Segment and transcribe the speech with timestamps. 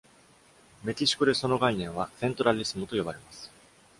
[0.83, 3.51] メキシコでその概念は「centralismo」と呼ばれます。